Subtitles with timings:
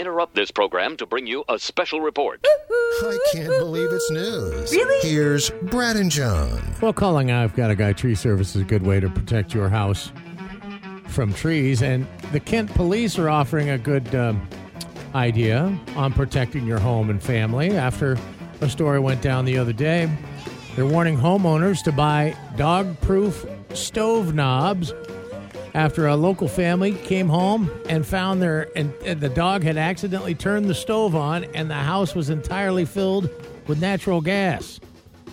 [0.00, 2.44] interrupt this program to bring you a special report.
[3.02, 4.72] I can't believe it's news.
[4.72, 5.08] Really?
[5.08, 6.62] Here's Brad and John.
[6.80, 9.68] Well, calling I've Got a Guy Tree Service is a good way to protect your
[9.68, 10.10] house
[11.08, 11.82] from trees.
[11.82, 14.48] And the Kent police are offering a good um,
[15.14, 18.16] idea on protecting your home and family after
[18.62, 20.10] a story went down the other day.
[20.76, 23.44] They're warning homeowners to buy dog proof
[23.74, 24.92] stove knobs
[25.74, 30.34] after a local family came home and found their and, and the dog had accidentally
[30.34, 33.30] turned the stove on and the house was entirely filled
[33.66, 34.80] with natural gas.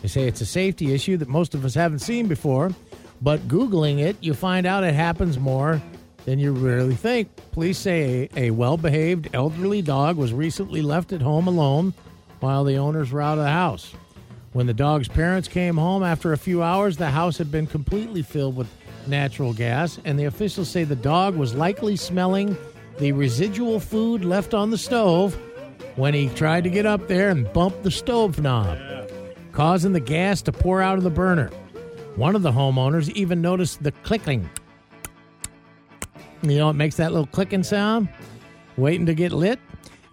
[0.02, 2.72] They say it's a safety issue that most of us haven't seen before,
[3.22, 5.82] but Googling it, you find out it happens more
[6.26, 7.30] than you really think.
[7.52, 11.94] Police say a, a well behaved elderly dog was recently left at home alone
[12.40, 13.94] while the owners were out of the house.
[14.54, 18.22] When the dog's parents came home after a few hours, the house had been completely
[18.22, 18.68] filled with
[19.08, 22.58] natural gas, and the officials say the dog was likely smelling
[22.98, 25.36] the residual food left on the stove
[25.96, 28.78] when he tried to get up there and bump the stove knob,
[29.52, 31.50] causing the gas to pour out of the burner.
[32.16, 34.50] One of the homeowners even noticed the clicking.
[36.42, 38.10] You know, it makes that little clicking sound,
[38.78, 39.60] waiting to get lit.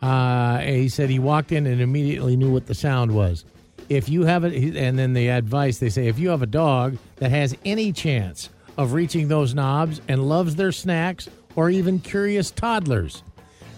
[0.03, 3.45] Uh, he said he walked in and immediately knew what the sound was.
[3.89, 6.97] If you have it, and then the advice they say, if you have a dog
[7.17, 12.51] that has any chance of reaching those knobs and loves their snacks or even curious
[12.51, 13.23] toddlers,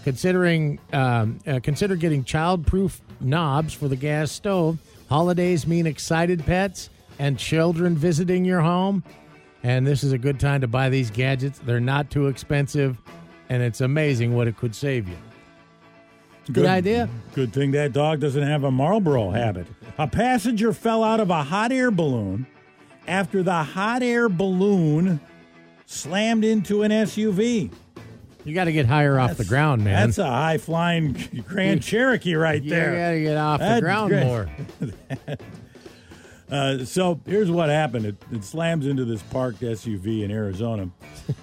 [0.03, 4.79] considering um, uh, consider getting child-proof knobs for the gas stove.
[5.09, 6.89] Holidays mean excited pets
[7.19, 9.03] and children visiting your home,
[9.63, 11.59] and this is a good time to buy these gadgets.
[11.59, 12.97] They're not too expensive,
[13.49, 15.17] and it's amazing what it could save you.
[16.51, 17.09] Good, idea.
[17.33, 19.67] Good thing that dog doesn't have a Marlboro habit.
[19.97, 22.47] A passenger fell out of a hot air balloon
[23.07, 25.19] after the hot air balloon
[25.85, 27.71] slammed into an SUV.
[28.43, 30.05] You got to get higher off the ground, man.
[30.07, 32.93] That's a high flying Grand Cherokee right there.
[32.93, 34.25] you got to get off That's the ground great.
[34.25, 34.49] more.
[36.49, 38.05] Uh, so here's what happened.
[38.05, 40.89] It, it slams into this parked SUV in Arizona.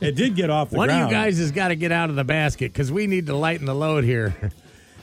[0.01, 1.05] It did get off the One ground.
[1.05, 3.37] of you guys has got to get out of the basket because we need to
[3.37, 4.35] lighten the load here.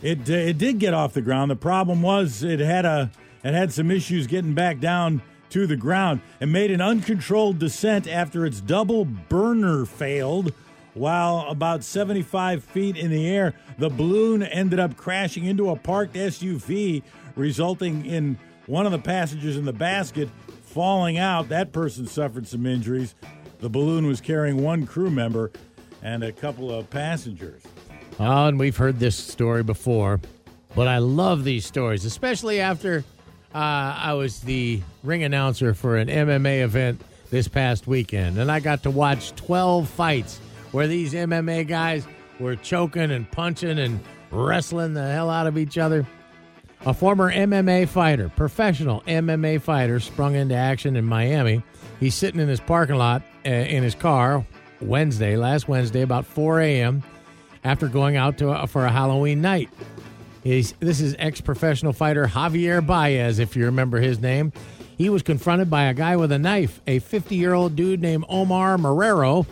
[0.01, 1.51] It uh, it did get off the ground.
[1.51, 3.11] The problem was it had a
[3.43, 5.21] it had some issues getting back down
[5.51, 10.53] to the ground and made an uncontrolled descent after its double burner failed.
[10.93, 16.15] While about 75 feet in the air, the balloon ended up crashing into a parked
[16.15, 17.03] SUV,
[17.35, 20.27] resulting in one of the passengers in the basket
[20.63, 21.49] falling out.
[21.49, 23.15] That person suffered some injuries.
[23.59, 25.51] The balloon was carrying one crew member
[26.01, 27.61] and a couple of passengers.
[28.19, 30.19] Oh, and we've heard this story before,
[30.75, 33.03] but I love these stories, especially after
[33.53, 33.57] uh,
[33.97, 38.83] I was the ring announcer for an MMA event this past weekend, and I got
[38.83, 40.39] to watch 12 fights
[40.71, 42.05] where these MMA guys
[42.39, 43.99] were choking and punching and
[44.31, 46.05] wrestling the hell out of each other.
[46.85, 51.61] A former MMA fighter, professional MMA fighter, sprung into action in Miami.
[51.99, 54.45] He's sitting in his parking lot uh, in his car
[54.79, 57.03] Wednesday, last Wednesday, about 4 a.m
[57.63, 59.69] after going out to a, for a Halloween night.
[60.43, 64.51] He's, this is ex professional fighter Javier Baez, if you remember his name.
[64.97, 68.25] He was confronted by a guy with a knife, a 50 year old dude named
[68.29, 69.45] Omar Marrero,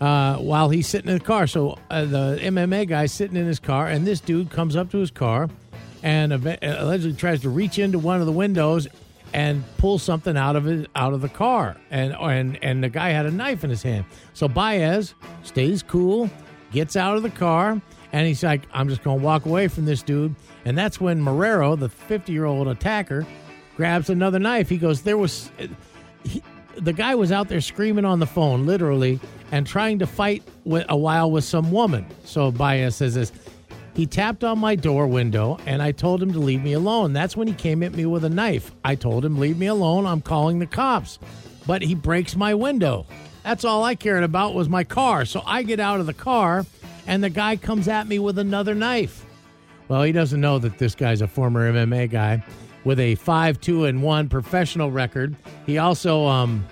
[0.00, 1.46] uh, while he's sitting in the car.
[1.46, 4.98] So uh, the MMA guy's sitting in his car, and this dude comes up to
[4.98, 5.48] his car
[6.02, 8.86] and allegedly tries to reach into one of the windows
[9.32, 11.76] and pull something out of it out of the car.
[11.90, 14.04] And and and the guy had a knife in his hand.
[14.32, 16.30] So Baez stays cool
[16.74, 17.80] gets out of the car,
[18.14, 20.36] and he's like, I'm just going to walk away from this dude.
[20.64, 23.26] And that's when Marrero, the 50 year old attacker,
[23.76, 24.68] grabs another knife.
[24.68, 25.50] He goes, There was.
[26.22, 26.40] He,
[26.76, 29.18] the guy was out there screaming on the phone, literally,
[29.50, 30.44] and trying to fight
[30.88, 32.06] a while with some woman.
[32.24, 33.32] So Baez says this.
[33.94, 37.12] He tapped on my door window and I told him to leave me alone.
[37.12, 38.72] That's when he came at me with a knife.
[38.84, 40.06] I told him, Leave me alone.
[40.06, 41.18] I'm calling the cops.
[41.66, 43.06] But he breaks my window.
[43.42, 45.24] That's all I cared about was my car.
[45.24, 46.64] So I get out of the car,
[47.06, 49.24] and the guy comes at me with another knife.
[49.88, 52.42] Well, he doesn't know that this guy's a former MMA guy
[52.84, 55.36] with a five two and one professional record.
[55.66, 56.66] He also um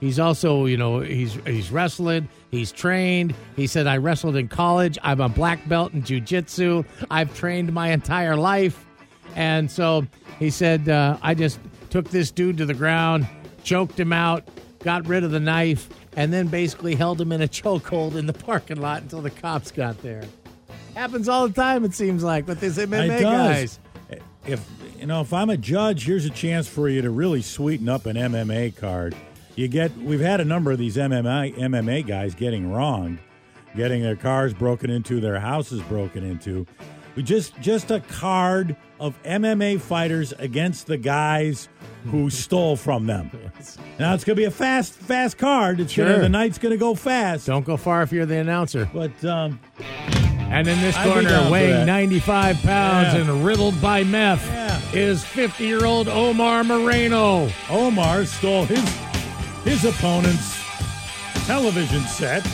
[0.00, 2.24] he's also you know he's he's wrestled.
[2.50, 3.34] He's trained.
[3.56, 4.98] He said I wrestled in college.
[5.02, 6.84] I'm a black belt in jujitsu.
[7.10, 8.86] I've trained my entire life,
[9.34, 10.06] and so
[10.38, 11.60] he said uh, I just
[11.90, 13.26] took this dude to the ground,
[13.64, 14.48] choked him out,
[14.80, 18.32] got rid of the knife, and then basically held him in a chokehold in the
[18.32, 20.24] parking lot until the cops got there.
[20.96, 23.78] Happens all the time, it seems like, with these MMA guys.
[24.44, 24.68] If
[24.98, 28.06] you know, if I'm a judge, here's a chance for you to really sweeten up
[28.06, 29.14] an MMA card.
[29.54, 33.20] You get we've had a number of these MMA MMA guys getting wronged.
[33.76, 36.66] getting their cars broken into, their houses broken into.
[37.22, 41.68] Just just a card of MMA fighters against the guys
[42.10, 43.30] who stole from them.
[43.98, 45.80] Now it's going to be a fast fast card.
[45.80, 46.18] It's gonna, Sure.
[46.20, 47.46] the night's going to go fast.
[47.46, 48.88] Don't go far if you're the announcer.
[48.92, 49.58] But um,
[50.50, 53.20] And in this I'd be down corner, weighing 95 pounds Yeah.
[53.20, 54.80] and riddled by meth, Yeah.
[54.92, 57.50] is 50 year old Omar Moreno.
[57.70, 58.82] Omar stole his
[59.64, 60.56] his opponent's
[61.46, 62.46] television set